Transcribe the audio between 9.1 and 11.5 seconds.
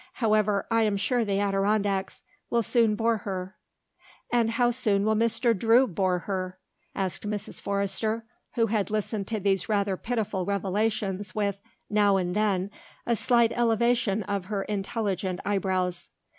to these rather pitiful revelations